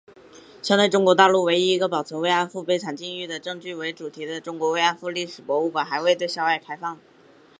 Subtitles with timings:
[0.63, 6.97] 校内中国大陆唯一一个以保存“慰安妇”悲惨境遇证据为主题的中国“慰安妇”历史博物馆还未对校外开放。